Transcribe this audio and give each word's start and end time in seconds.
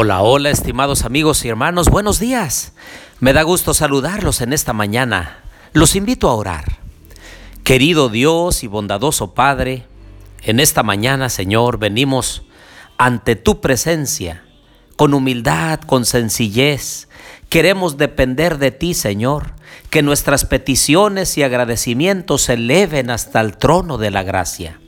Hola, 0.00 0.22
hola, 0.22 0.50
estimados 0.50 1.04
amigos 1.04 1.44
y 1.44 1.48
hermanos, 1.48 1.88
buenos 1.88 2.20
días. 2.20 2.72
Me 3.18 3.32
da 3.32 3.42
gusto 3.42 3.74
saludarlos 3.74 4.40
en 4.42 4.52
esta 4.52 4.72
mañana. 4.72 5.40
Los 5.72 5.96
invito 5.96 6.28
a 6.28 6.36
orar. 6.36 6.78
Querido 7.64 8.08
Dios 8.08 8.62
y 8.62 8.68
bondadoso 8.68 9.34
Padre, 9.34 9.86
en 10.44 10.60
esta 10.60 10.84
mañana, 10.84 11.28
Señor, 11.30 11.80
venimos 11.80 12.44
ante 12.96 13.34
tu 13.34 13.60
presencia 13.60 14.44
con 14.94 15.14
humildad, 15.14 15.80
con 15.80 16.04
sencillez. 16.04 17.08
Queremos 17.48 17.96
depender 17.96 18.58
de 18.58 18.70
ti, 18.70 18.94
Señor, 18.94 19.54
que 19.90 20.02
nuestras 20.02 20.44
peticiones 20.44 21.36
y 21.38 21.42
agradecimientos 21.42 22.42
se 22.42 22.52
eleven 22.52 23.10
hasta 23.10 23.40
el 23.40 23.56
trono 23.56 23.98
de 23.98 24.12
la 24.12 24.22
gracia. 24.22 24.78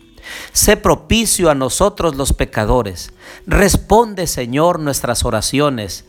Sé 0.53 0.77
propicio 0.77 1.51
a 1.51 1.55
nosotros 1.55 2.17
los 2.17 2.33
pecadores. 2.33 3.13
Responde, 3.47 4.27
Señor, 4.27 4.81
nuestras 4.81 5.25
oraciones 5.25 6.05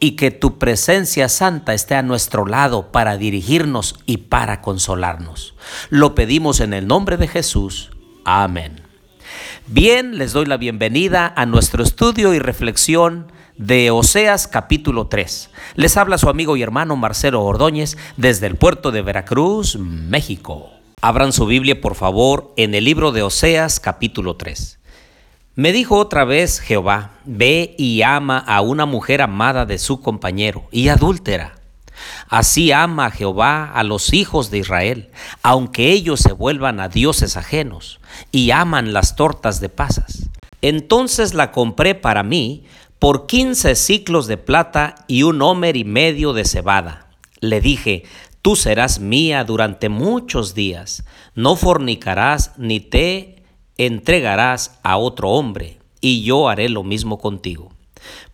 y 0.00 0.12
que 0.12 0.30
tu 0.30 0.58
presencia 0.58 1.28
santa 1.28 1.72
esté 1.72 1.94
a 1.94 2.02
nuestro 2.02 2.46
lado 2.46 2.92
para 2.92 3.16
dirigirnos 3.16 3.96
y 4.06 4.18
para 4.18 4.60
consolarnos. 4.60 5.54
Lo 5.88 6.14
pedimos 6.14 6.60
en 6.60 6.74
el 6.74 6.86
nombre 6.86 7.16
de 7.16 7.28
Jesús. 7.28 7.90
Amén. 8.24 8.82
Bien, 9.66 10.18
les 10.18 10.32
doy 10.32 10.46
la 10.46 10.56
bienvenida 10.56 11.32
a 11.34 11.46
nuestro 11.46 11.82
estudio 11.82 12.34
y 12.34 12.38
reflexión 12.38 13.32
de 13.56 13.90
Oseas 13.90 14.48
capítulo 14.48 15.06
3. 15.06 15.50
Les 15.76 15.96
habla 15.96 16.18
su 16.18 16.28
amigo 16.28 16.56
y 16.56 16.62
hermano 16.62 16.96
Marcelo 16.96 17.42
Ordóñez 17.42 17.96
desde 18.16 18.46
el 18.46 18.56
puerto 18.56 18.90
de 18.90 19.02
Veracruz, 19.02 19.76
México. 19.78 20.73
Abran 21.06 21.34
su 21.34 21.44
Biblia, 21.44 21.82
por 21.82 21.96
favor, 21.96 22.54
en 22.56 22.74
el 22.74 22.84
libro 22.84 23.12
de 23.12 23.22
Oseas, 23.22 23.78
capítulo 23.78 24.36
3. 24.36 24.78
Me 25.54 25.70
dijo 25.70 25.98
otra 25.98 26.24
vez 26.24 26.60
Jehová, 26.60 27.10
ve 27.26 27.74
y 27.76 28.00
ama 28.00 28.38
a 28.38 28.62
una 28.62 28.86
mujer 28.86 29.20
amada 29.20 29.66
de 29.66 29.76
su 29.76 30.00
compañero 30.00 30.64
y 30.72 30.88
adúltera. 30.88 31.56
Así 32.30 32.72
ama 32.72 33.10
Jehová 33.10 33.70
a 33.70 33.84
los 33.84 34.14
hijos 34.14 34.50
de 34.50 34.56
Israel, 34.56 35.10
aunque 35.42 35.92
ellos 35.92 36.20
se 36.20 36.32
vuelvan 36.32 36.80
a 36.80 36.88
dioses 36.88 37.36
ajenos 37.36 38.00
y 38.32 38.50
aman 38.50 38.94
las 38.94 39.14
tortas 39.14 39.60
de 39.60 39.68
pasas. 39.68 40.30
Entonces 40.62 41.34
la 41.34 41.52
compré 41.52 41.94
para 41.94 42.22
mí 42.22 42.64
por 42.98 43.26
quince 43.26 43.74
ciclos 43.74 44.26
de 44.26 44.38
plata 44.38 44.94
y 45.06 45.24
un 45.24 45.42
homer 45.42 45.76
y 45.76 45.84
medio 45.84 46.32
de 46.32 46.46
cebada. 46.46 47.08
Le 47.40 47.60
dije, 47.60 48.04
Tú 48.44 48.56
serás 48.56 49.00
mía 49.00 49.42
durante 49.42 49.88
muchos 49.88 50.54
días, 50.54 51.06
no 51.34 51.56
fornicarás 51.56 52.52
ni 52.58 52.78
te 52.78 53.42
entregarás 53.78 54.78
a 54.82 54.98
otro 54.98 55.30
hombre, 55.30 55.78
y 56.02 56.24
yo 56.24 56.50
haré 56.50 56.68
lo 56.68 56.82
mismo 56.82 57.18
contigo. 57.18 57.72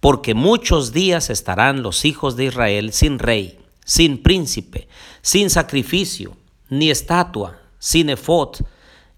Porque 0.00 0.34
muchos 0.34 0.92
días 0.92 1.30
estarán 1.30 1.84
los 1.84 2.04
hijos 2.04 2.34
de 2.34 2.46
Israel 2.46 2.92
sin 2.92 3.20
rey, 3.20 3.60
sin 3.84 4.20
príncipe, 4.20 4.88
sin 5.22 5.48
sacrificio, 5.48 6.36
ni 6.68 6.90
estatua, 6.90 7.60
sin 7.78 8.10
efod 8.10 8.56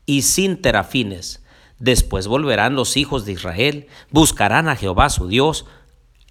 y 0.05 0.21
sin 0.21 0.61
terafines. 0.61 1.43
Después 1.79 2.27
volverán 2.27 2.77
los 2.77 2.99
hijos 2.99 3.25
de 3.25 3.33
Israel, 3.33 3.87
buscarán 4.11 4.69
a 4.69 4.77
Jehová 4.77 5.09
su 5.09 5.27
Dios 5.27 5.65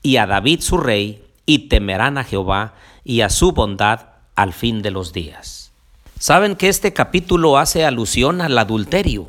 y 0.03 0.17
a 0.17 0.27
David 0.27 0.61
su 0.61 0.77
rey, 0.77 1.25
y 1.47 1.67
temerán 1.67 2.19
a 2.19 2.23
Jehová 2.23 2.75
y 3.03 3.21
a 3.21 3.31
su 3.31 3.53
bondad 3.53 4.10
al 4.35 4.53
fin 4.53 4.81
de 4.81 4.91
los 4.91 5.13
días. 5.13 5.71
Saben 6.19 6.55
que 6.55 6.69
este 6.69 6.93
capítulo 6.93 7.57
hace 7.57 7.85
alusión 7.85 8.41
al 8.41 8.57
adulterio 8.57 9.27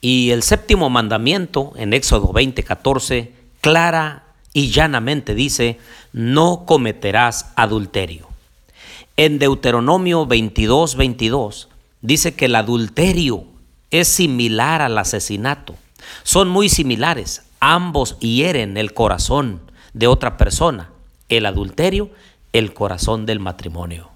y 0.00 0.30
el 0.30 0.42
séptimo 0.42 0.88
mandamiento 0.88 1.72
en 1.76 1.92
Éxodo 1.92 2.32
20:14 2.32 3.30
clara 3.60 4.24
y 4.52 4.70
llanamente 4.70 5.34
dice, 5.34 5.78
no 6.12 6.64
cometerás 6.66 7.52
adulterio. 7.56 8.28
En 9.16 9.38
Deuteronomio 9.38 10.26
22:22 10.26 11.68
dice 12.00 12.34
que 12.34 12.46
el 12.46 12.54
adulterio 12.54 13.44
es 13.90 14.08
similar 14.08 14.82
al 14.82 14.96
asesinato. 14.98 15.74
Son 16.22 16.48
muy 16.48 16.68
similares, 16.68 17.42
ambos 17.60 18.18
hieren 18.20 18.76
el 18.76 18.94
corazón 18.94 19.60
de 19.92 20.06
otra 20.06 20.36
persona. 20.36 20.90
El 21.28 21.46
adulterio, 21.46 22.10
el 22.52 22.72
corazón 22.72 23.26
del 23.26 23.40
matrimonio. 23.40 24.10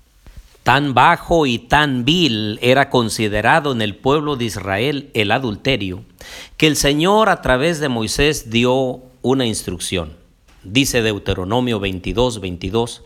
Tan 0.65 0.95
bajo 0.95 1.45
y 1.45 1.59
tan 1.59 2.07
vil 2.07 2.59
era 2.63 2.89
considerado 2.89 3.73
en 3.73 3.83
el 3.83 3.97
pueblo 3.97 4.37
de 4.37 4.47
Israel 4.47 5.11
el 5.13 5.31
adulterio, 5.31 6.07
que 6.57 6.67
el 6.67 6.77
Señor 6.77 7.29
a 7.29 7.43
través 7.43 7.81
de 7.81 7.91
Moisés 7.91 8.49
dio 8.49 9.03
una 9.21 9.45
instrucción. 9.45 10.17
Dice 10.63 11.03
Deuteronomio 11.03 11.81
22, 11.81 12.41
22, 12.41 13.03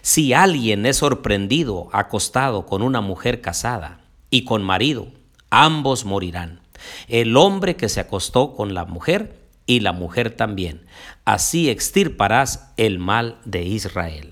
si 0.00 0.32
alguien 0.32 0.86
es 0.86 0.96
sorprendido 0.96 1.90
acostado 1.92 2.64
con 2.64 2.80
una 2.80 3.02
mujer 3.02 3.42
casada 3.42 4.00
y 4.30 4.44
con 4.44 4.62
marido, 4.62 5.08
ambos 5.50 6.06
morirán. 6.06 6.60
El 7.08 7.36
hombre 7.36 7.76
que 7.76 7.90
se 7.90 8.00
acostó 8.00 8.54
con 8.56 8.72
la 8.72 8.86
mujer 8.86 9.36
y 9.66 9.80
la 9.80 9.92
mujer 9.92 10.30
también. 10.34 10.86
Así 11.26 11.68
extirparás 11.68 12.72
el 12.78 12.98
mal 12.98 13.36
de 13.44 13.64
Israel. 13.64 14.31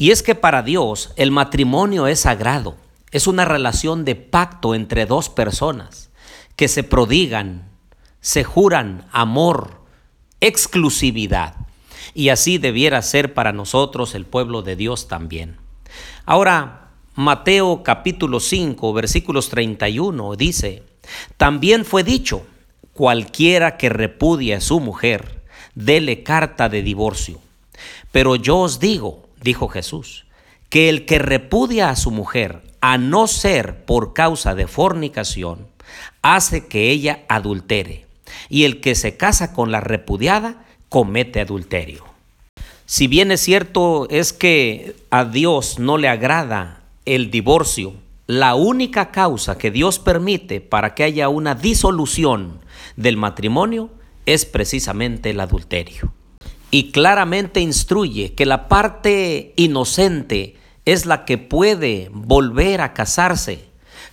Y 0.00 0.12
es 0.12 0.22
que 0.22 0.34
para 0.34 0.62
Dios 0.62 1.12
el 1.16 1.30
matrimonio 1.30 2.06
es 2.06 2.20
sagrado, 2.20 2.74
es 3.10 3.26
una 3.26 3.44
relación 3.44 4.06
de 4.06 4.14
pacto 4.14 4.74
entre 4.74 5.04
dos 5.04 5.28
personas 5.28 6.08
que 6.56 6.68
se 6.68 6.82
prodigan, 6.84 7.68
se 8.22 8.42
juran 8.42 9.06
amor, 9.12 9.82
exclusividad. 10.40 11.54
Y 12.14 12.30
así 12.30 12.56
debiera 12.56 13.02
ser 13.02 13.34
para 13.34 13.52
nosotros 13.52 14.14
el 14.14 14.24
pueblo 14.24 14.62
de 14.62 14.74
Dios 14.74 15.06
también. 15.06 15.58
Ahora, 16.24 16.92
Mateo 17.14 17.82
capítulo 17.82 18.40
5, 18.40 18.94
versículos 18.94 19.50
31 19.50 20.34
dice, 20.34 20.82
también 21.36 21.84
fue 21.84 22.04
dicho, 22.04 22.46
cualquiera 22.94 23.76
que 23.76 23.90
repudie 23.90 24.54
a 24.54 24.62
su 24.62 24.80
mujer, 24.80 25.42
dele 25.74 26.22
carta 26.22 26.70
de 26.70 26.82
divorcio. 26.82 27.38
Pero 28.12 28.36
yo 28.36 28.60
os 28.60 28.80
digo, 28.80 29.28
dijo 29.42 29.68
Jesús, 29.68 30.26
que 30.68 30.88
el 30.88 31.04
que 31.04 31.18
repudia 31.18 31.90
a 31.90 31.96
su 31.96 32.10
mujer, 32.10 32.62
a 32.80 32.96
no 32.96 33.26
ser 33.26 33.84
por 33.84 34.14
causa 34.14 34.54
de 34.54 34.66
fornicación, 34.66 35.66
hace 36.22 36.66
que 36.66 36.90
ella 36.90 37.24
adultere, 37.28 38.06
y 38.48 38.64
el 38.64 38.80
que 38.80 38.94
se 38.94 39.16
casa 39.16 39.52
con 39.52 39.72
la 39.72 39.80
repudiada 39.80 40.64
comete 40.88 41.40
adulterio. 41.40 42.04
Si 42.86 43.06
bien 43.06 43.30
es 43.30 43.40
cierto 43.40 44.08
es 44.10 44.32
que 44.32 44.96
a 45.10 45.24
Dios 45.24 45.78
no 45.78 45.98
le 45.98 46.08
agrada 46.08 46.82
el 47.04 47.30
divorcio, 47.30 47.94
la 48.26 48.54
única 48.54 49.10
causa 49.10 49.58
que 49.58 49.70
Dios 49.70 49.98
permite 49.98 50.60
para 50.60 50.94
que 50.94 51.04
haya 51.04 51.28
una 51.28 51.54
disolución 51.54 52.60
del 52.96 53.16
matrimonio 53.16 53.90
es 54.26 54.44
precisamente 54.44 55.30
el 55.30 55.40
adulterio 55.40 56.12
y 56.70 56.92
claramente 56.92 57.60
instruye 57.60 58.34
que 58.34 58.46
la 58.46 58.68
parte 58.68 59.52
inocente 59.56 60.56
es 60.84 61.06
la 61.06 61.24
que 61.24 61.38
puede 61.38 62.10
volver 62.12 62.80
a 62.80 62.94
casarse, 62.94 63.64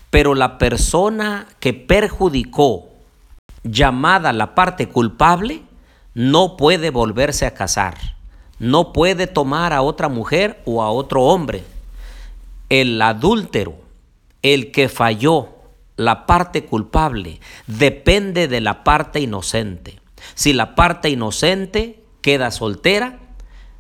pero 0.10 0.36
la 0.36 0.58
persona 0.58 1.48
que 1.60 1.74
perjudicó, 1.74 2.90
llamada 3.64 4.34
la 4.34 4.56
parte 4.56 4.88
culpable, 4.88 5.62
no 6.14 6.58
puede 6.58 6.90
volverse 6.90 7.46
a 7.46 7.54
casar, 7.54 8.16
no 8.60 8.92
puede 8.92 9.28
tomar 9.28 9.74
a 9.74 9.84
otra 9.84 10.10
mujer 10.10 10.62
o 10.66 10.82
a 10.82 10.90
otro 10.90 11.24
hombre. 11.24 11.64
El 12.70 13.00
adúltero, 13.02 13.76
el 14.42 14.72
que 14.72 14.90
falló, 14.90 15.50
la 15.96 16.26
parte 16.26 16.66
culpable, 16.66 17.40
depende 17.68 18.48
de 18.48 18.62
la 18.62 18.84
parte 18.84 19.20
inocente. 19.20 20.00
Si 20.34 20.54
la 20.54 20.76
parte 20.76 21.10
inocente 21.10 22.04
queda 22.28 22.52
soltera 22.52 23.20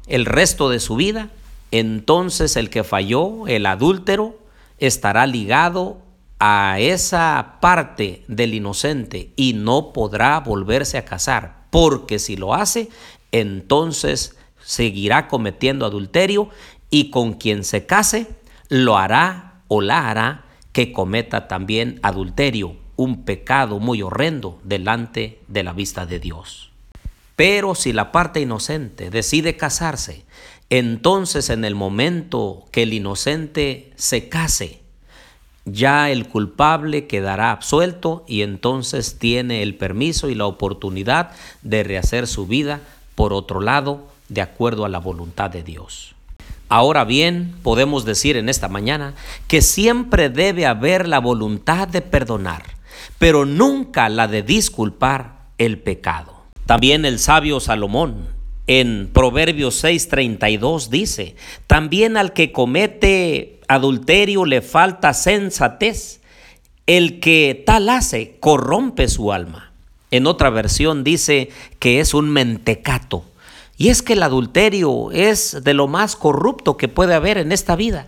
el 0.08 0.26
resto 0.26 0.70
de 0.70 0.80
su 0.80 0.96
vida, 0.96 1.32
entonces 1.72 2.56
el 2.56 2.70
que 2.70 2.86
falló, 2.86 3.46
el 3.46 3.66
adúltero, 3.66 4.40
estará 4.78 5.28
ligado 5.28 5.98
a 6.40 6.80
esa 6.80 7.58
parte 7.60 8.24
del 8.30 8.54
inocente 8.54 9.34
y 9.36 9.52
no 9.52 9.92
podrá 9.92 10.40
volverse 10.40 10.98
a 10.98 11.04
casar, 11.04 11.66
porque 11.72 12.20
si 12.20 12.38
lo 12.38 12.54
hace, 12.54 12.88
entonces 13.34 14.38
seguirá 14.64 15.28
cometiendo 15.28 15.86
adulterio 15.86 16.48
y 16.90 17.10
con 17.10 17.34
quien 17.34 17.66
se 17.66 17.86
case 17.86 18.28
lo 18.70 18.98
hará 18.98 19.60
o 19.68 19.82
la 19.82 20.10
hará 20.10 20.46
que 20.72 20.94
cometa 20.94 21.50
también 21.50 22.00
adulterio, 22.02 22.78
un 22.96 23.26
pecado 23.26 23.82
muy 23.82 24.02
horrendo 24.02 24.58
delante 24.64 25.42
de 25.50 25.64
la 25.64 25.74
vista 25.74 26.06
de 26.06 26.22
Dios. 26.22 26.67
Pero 27.38 27.75
si 27.75 27.94
la 27.94 28.12
parte 28.12 28.42
inocente 28.42 29.12
decide 29.12 29.56
casarse, 29.56 30.25
entonces 30.72 31.51
en 31.51 31.66
el 31.66 31.75
momento 31.75 32.66
que 32.72 32.81
el 32.81 32.94
inocente 32.94 33.94
se 33.95 34.28
case, 34.28 34.81
ya 35.63 36.10
el 36.10 36.28
culpable 36.28 37.06
quedará 37.06 37.51
absuelto 37.51 38.25
y 38.28 38.42
entonces 38.42 39.19
tiene 39.19 39.62
el 39.62 39.75
permiso 39.75 40.30
y 40.30 40.36
la 40.36 40.48
oportunidad 40.48 41.30
de 41.62 41.84
rehacer 41.84 42.25
su 42.25 42.48
vida 42.48 42.81
por 43.13 43.34
otro 43.34 43.62
lado 43.62 44.07
de 44.30 44.42
acuerdo 44.42 44.83
a 44.83 44.90
la 44.90 45.00
voluntad 45.00 45.51
de 45.51 45.62
Dios. 45.62 46.16
Ahora 46.69 47.06
bien, 47.06 47.54
podemos 47.62 48.04
decir 48.04 48.36
en 48.36 48.50
esta 48.50 48.68
mañana 48.68 49.13
que 49.48 49.62
siempre 49.62 50.30
debe 50.30 50.66
haber 50.66 51.07
la 51.07 51.19
voluntad 51.19 51.88
de 51.88 52.01
perdonar, 52.01 52.63
pero 53.19 53.45
nunca 53.45 54.10
la 54.10 54.28
de 54.28 54.42
disculpar 54.42 55.50
el 55.60 55.78
pecado. 55.78 56.37
También 56.68 57.06
el 57.06 57.18
sabio 57.18 57.62
Salomón 57.62 58.28
en 58.68 59.10
Proverbios 59.14 59.81
6:32 59.84 60.90
dice, 60.90 61.36
también 61.66 62.18
al 62.18 62.34
que 62.34 62.52
comete 62.52 63.62
adulterio 63.69 64.44
le 64.44 64.62
falta 64.62 65.14
sensatez, 65.14 66.19
el 66.86 67.22
que 67.22 67.64
tal 67.66 67.88
hace 67.88 68.36
corrompe 68.42 69.08
su 69.08 69.31
alma. 69.31 69.72
En 70.12 70.28
otra 70.28 70.50
versión 70.50 71.06
dice 71.06 71.50
que 71.80 72.02
es 72.02 72.14
un 72.14 72.30
mentecato 72.30 73.24
y 73.78 73.88
es 73.88 74.02
que 74.02 74.14
el 74.14 74.24
adulterio 74.24 75.12
es 75.12 75.64
de 75.64 75.74
lo 75.74 75.88
más 75.88 76.18
corrupto 76.18 76.75
que 76.75 76.90
puede 76.90 77.14
haber 77.14 77.38
en 77.38 77.54
esta 77.54 77.78
vida. 77.78 78.08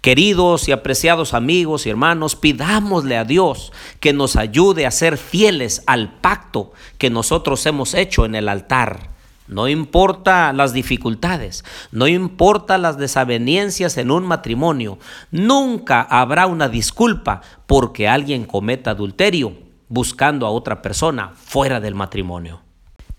Queridos 0.00 0.68
y 0.68 0.72
apreciados 0.72 1.34
amigos 1.34 1.86
y 1.86 1.90
hermanos, 1.90 2.36
pidámosle 2.36 3.16
a 3.16 3.24
Dios 3.24 3.72
que 4.00 4.12
nos 4.12 4.36
ayude 4.36 4.86
a 4.86 4.90
ser 4.90 5.18
fieles 5.18 5.82
al 5.86 6.20
pacto 6.20 6.72
que 6.98 7.10
nosotros 7.10 7.64
hemos 7.66 7.94
hecho 7.94 8.24
en 8.24 8.34
el 8.34 8.48
altar. 8.48 9.10
No 9.48 9.68
importa 9.68 10.52
las 10.52 10.72
dificultades, 10.72 11.64
no 11.92 12.08
importa 12.08 12.78
las 12.78 12.98
desavenencias 12.98 13.96
en 13.96 14.10
un 14.10 14.26
matrimonio, 14.26 14.98
nunca 15.30 16.02
habrá 16.02 16.46
una 16.46 16.68
disculpa 16.68 17.42
porque 17.66 18.08
alguien 18.08 18.44
cometa 18.44 18.90
adulterio 18.90 19.54
buscando 19.88 20.46
a 20.46 20.50
otra 20.50 20.82
persona 20.82 21.32
fuera 21.36 21.78
del 21.80 21.94
matrimonio. 21.94 22.62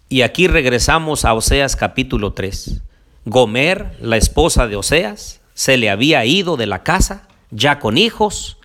Y 0.09 0.21
aquí 0.21 0.47
regresamos 0.47 1.23
a 1.23 1.33
Oseas 1.33 1.75
capítulo 1.75 2.33
3. 2.33 2.81
Gomer, 3.25 3.97
la 4.01 4.17
esposa 4.17 4.67
de 4.67 4.75
Oseas, 4.75 5.41
se 5.57 5.75
le 5.75 5.89
había 5.89 6.24
ido 6.24 6.56
de 6.56 6.68
la 6.68 6.83
casa, 6.83 7.27
ya 7.50 7.80
con 7.80 7.98
hijos, 7.98 8.57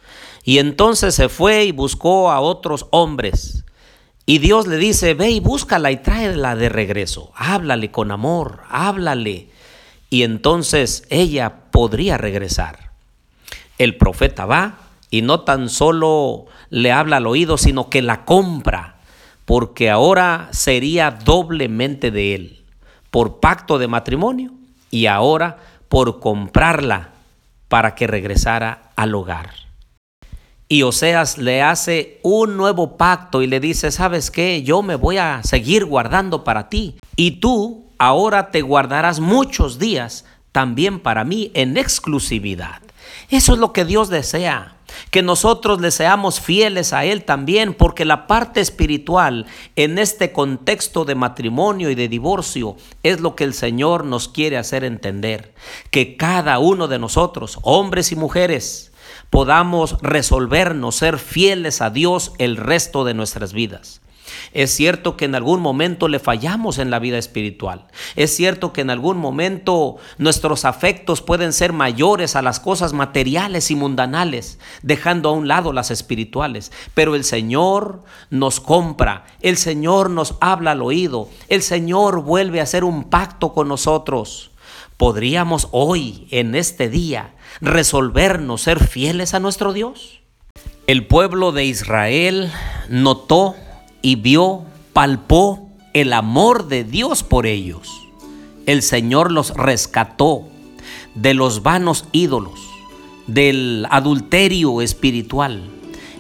y 0.45 0.59
entonces 0.59 1.15
se 1.15 1.31
fue 1.31 1.65
y 1.65 1.73
buscó 1.73 2.31
a 2.31 2.41
otros 2.41 2.87
hombres. 2.91 3.65
Y 4.27 4.41
Dios 4.41 4.67
le 4.67 4.77
dice, 4.77 5.15
ve 5.15 5.31
y 5.31 5.41
búscala 5.41 5.91
y 5.91 5.97
tráela 5.97 6.55
de 6.55 6.69
regreso. 6.69 7.33
Háblale 7.35 7.91
con 7.91 8.11
amor, 8.11 8.61
háblale. 8.69 9.49
Y 10.11 10.23
entonces 10.23 11.05
ella 11.09 11.71
podría 11.71 12.19
regresar. 12.19 12.91
El 13.79 13.97
profeta 13.97 14.45
va 14.45 14.81
y 15.09 15.23
no 15.23 15.41
tan 15.41 15.71
solo 15.71 16.45
le 16.69 16.93
habla 16.93 17.17
al 17.17 17.27
oído, 17.27 17.57
sino 17.57 17.89
que 17.89 18.03
la 18.03 18.27
compra 18.27 19.01
porque 19.47 19.89
ahora 19.89 20.49
sería 20.51 21.11
doblemente 21.11 22.11
de 22.11 22.35
él, 22.35 22.65
por 23.11 23.41
pacto 23.41 23.79
de 23.79 23.89
matrimonio 23.89 24.53
y 24.93 25.07
ahora 25.07 25.57
por 25.93 26.21
comprarla 26.21 27.11
para 27.69 27.95
que 27.95 28.07
regresara 28.07 28.93
al 28.97 29.15
hogar. 29.15 29.51
Y 30.67 30.85
Oseas 30.85 31.37
le 31.37 31.61
hace 31.61 32.19
un 32.23 32.57
nuevo 32.57 32.97
pacto 32.97 33.43
y 33.43 33.47
le 33.47 33.61
dice, 33.61 33.91
¿sabes 33.91 34.31
qué? 34.31 34.63
Yo 34.63 34.81
me 34.81 34.95
voy 34.95 35.19
a 35.19 35.43
seguir 35.43 35.85
guardando 35.85 36.45
para 36.45 36.71
ti 36.71 36.97
y 37.15 37.33
tú 37.41 37.91
ahora 37.99 38.51
te 38.51 38.63
guardarás 38.63 39.21
muchos 39.21 39.79
días 39.79 40.25
también 40.51 40.99
para 40.99 41.25
mí 41.25 41.51
en 41.53 41.77
exclusividad. 41.77 42.81
Eso 43.31 43.53
es 43.53 43.59
lo 43.59 43.73
que 43.73 43.85
Dios 43.85 44.09
desea 44.09 44.77
que 45.11 45.23
nosotros 45.23 45.81
le 45.81 45.91
seamos 45.91 46.41
fieles 46.41 46.93
a 46.93 47.05
Él 47.05 47.25
también, 47.25 47.75
porque 47.75 48.05
la 48.05 48.27
parte 48.27 48.61
espiritual 48.61 49.47
en 49.77 49.99
este 49.99 50.33
contexto 50.33 51.05
de 51.05 51.15
matrimonio 51.15 51.91
y 51.91 51.95
de 51.95 52.09
divorcio 52.09 52.77
es 53.03 53.21
lo 53.21 53.35
que 53.35 53.45
el 53.45 53.55
Señor 53.55 54.05
nos 54.05 54.29
quiere 54.29 54.59
hacer 54.59 54.85
entender, 54.85 55.55
que 55.91 56.17
cada 56.17 56.59
uno 56.59 56.89
de 56.89 56.99
nosotros, 56.99 57.59
hombres 57.63 58.13
y 58.13 58.17
mujeres, 58.17 58.93
podamos 59.31 59.97
resolvernos 60.03 60.97
ser 60.97 61.19
fieles 61.19 61.81
a 61.81 61.91
Dios 61.91 62.33
el 62.39 62.57
resto 62.57 63.05
de 63.05 63.15
nuestras 63.15 63.53
vidas. 63.53 64.01
Es 64.53 64.71
cierto 64.71 65.17
que 65.17 65.25
en 65.25 65.35
algún 65.35 65.61
momento 65.61 66.09
le 66.09 66.19
fallamos 66.19 66.79
en 66.79 66.91
la 66.91 66.99
vida 66.99 67.19
espiritual. 67.19 67.87
Es 68.17 68.35
cierto 68.35 68.73
que 68.73 68.81
en 68.81 68.91
algún 68.91 69.19
momento 69.19 69.97
nuestros 70.19 70.65
afectos 70.65 71.23
pueden 71.23 71.53
ser 71.53 71.73
mayores 71.73 72.37
a 72.37 72.43
las 72.43 72.61
cosas 72.61 72.93
materiales 72.93 73.71
y 73.71 73.77
mundanales, 73.77 74.59
dejando 74.83 75.29
a 75.29 75.33
un 75.33 75.49
lado 75.49 75.73
las 75.73 75.91
espirituales. 75.91 76.73
Pero 76.95 77.15
el 77.15 77.25
Señor 77.25 78.03
nos 78.31 78.61
compra, 78.61 79.25
el 79.41 79.57
Señor 79.57 80.11
nos 80.11 80.37
habla 80.41 80.73
al 80.73 80.83
oído, 80.83 81.29
el 81.49 81.63
Señor 81.63 82.23
vuelve 82.23 82.61
a 82.61 82.65
hacer 82.65 82.85
un 82.85 83.05
pacto 83.05 83.53
con 83.53 83.69
nosotros. 83.69 84.51
¿Podríamos 84.97 85.69
hoy, 85.73 86.29
en 86.31 86.55
este 86.55 86.89
día, 86.89 87.35
resolvernos 87.61 88.63
ser 88.63 88.79
fieles 88.87 89.35
a 89.35 89.41
nuestro 89.41 89.73
Dios? 89.73 90.21
El 90.87 91.07
pueblo 91.07 91.53
de 91.53 91.65
Israel 91.65 92.53
notó 92.89 93.57
y 94.03 94.17
vio, 94.17 94.65
palpó 94.93 95.71
el 95.95 96.13
amor 96.13 96.69
de 96.69 96.85
Dios 96.85 97.23
por 97.23 97.47
ellos. 97.47 97.89
El 98.67 98.83
Señor 98.83 99.31
los 99.31 99.55
rescató 99.55 100.49
de 101.15 101.35
los 101.35 101.63
vanos 101.63 102.07
ídolos, 102.13 102.61
del 103.27 103.87
adulterio 103.91 104.83
espiritual, 104.83 105.63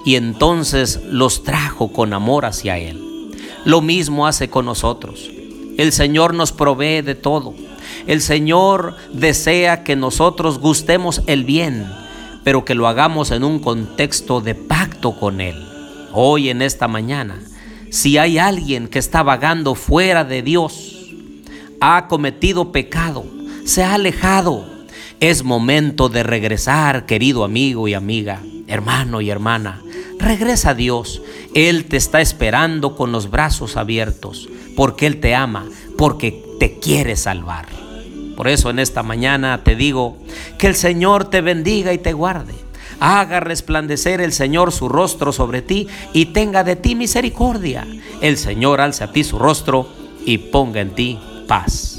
y 0.05 0.17
entonces 0.17 1.01
los 1.09 1.43
trajo 1.43 1.93
con 1.93 2.13
amor 2.13 2.45
hacia 2.45 2.79
Él. 2.79 3.31
Lo 3.65 3.81
mismo 3.81 4.27
hace 4.27 4.49
con 4.49 4.65
nosotros. 4.65 5.31
El 5.79 5.93
Señor 5.93 6.35
nos 6.35 6.53
provee 6.53 7.03
de 7.03 7.15
todo. 7.15 7.55
El 8.07 8.21
Señor 8.21 8.97
desea 9.13 9.85
que 9.85 9.97
nosotros 9.97 10.59
gustemos 10.59 11.23
el 11.27 11.45
bien, 11.45 11.87
pero 12.45 12.65
que 12.65 12.75
lo 12.75 12.89
hagamos 12.89 13.31
en 13.31 13.45
un 13.45 13.61
contexto 13.61 14.41
de 14.41 14.55
pacto 14.55 15.13
con 15.19 15.41
Él. 15.41 15.57
Hoy 16.13 16.51
en 16.51 16.61
esta 16.61 16.89
mañana 16.89 17.41
si 17.93 18.17
hay 18.17 18.39
alguien 18.39 18.89
que 18.89 18.99
está 18.99 19.23
vagando 19.23 19.75
fuera 19.75 20.25
de 20.25 20.41
Dios, 20.41 21.13
ha 21.79 22.09
cometido 22.09 22.73
pecado, 22.73 23.23
se 23.67 23.85
ha 23.85 23.93
alejado, 23.93 24.65
es 25.21 25.45
momento 25.45 26.09
de 26.09 26.23
regresar, 26.23 27.05
querido 27.05 27.45
amigo 27.45 27.89
y 27.89 27.93
amiga, 27.93 28.41
hermano 28.67 29.21
y 29.21 29.29
hermana. 29.29 29.83
Regresa 30.19 30.71
a 30.71 30.75
Dios. 30.75 31.21
Él 31.55 31.85
te 31.85 31.99
está 31.99 32.23
esperando 32.23 32.97
con 32.97 33.13
los 33.13 33.31
brazos 33.31 33.77
abiertos, 33.77 34.49
porque 34.75 35.05
Él 35.07 35.21
te 35.21 35.35
ama, 35.35 35.67
porque 35.99 36.43
te 36.59 36.79
quiere 36.79 37.15
salvar. 37.15 37.67
Por 38.39 38.49
eso 38.49 38.71
en 38.71 38.79
esta 38.79 39.03
mañana 39.03 39.65
te 39.65 39.77
digo 39.77 40.17
que 40.59 40.67
el 40.67 40.77
Señor 40.77 41.29
te 41.29 41.43
bendiga 41.43 41.93
y 41.93 41.99
te 41.99 42.15
guarde 42.15 42.55
haga 43.03 43.41
resplandecer 43.41 44.21
el 44.21 44.33
Señor 44.33 44.71
su 44.71 44.89
rostro 44.89 45.33
sobre 45.33 45.61
ti 45.61 45.89
y 46.13 46.27
tenga 46.27 46.63
de 46.63 46.77
ti 46.77 46.95
misericordia. 46.95 47.85
El 48.21 48.39
Señor 48.39 48.81
alce 48.81 49.03
a 49.03 49.11
ti 49.11 49.25
su 49.25 49.41
rostro 49.41 49.89
y 50.25 50.39
ponga 50.39 50.81
en 50.81 50.95
ti 50.95 51.19
paz. 51.49 51.92